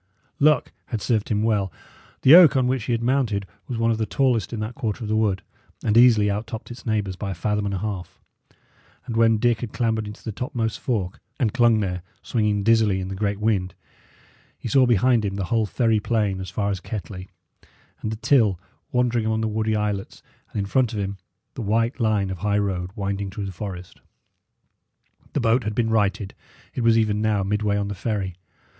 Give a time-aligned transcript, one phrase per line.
[0.39, 1.71] Luck had served him well.
[2.23, 5.03] The oak on which he had mounted was one of the tallest in that quarter
[5.03, 5.43] of the wood,
[5.85, 8.19] and easily out topped its neighbours by a fathom and a half;
[9.05, 13.09] and when Dick had clambered into the topmost fork and clung there, swinging dizzily in
[13.09, 13.75] the great wind,
[14.57, 17.27] he saw behind him the whole fenny plain as far as Kettley,
[18.01, 18.59] and the Till
[18.91, 21.19] wandering among woody islets, and in front of him,
[21.53, 24.01] the white line of high road winding through the forest.
[25.33, 26.33] The boat had been righted
[26.73, 28.35] it was even now midway on the ferry.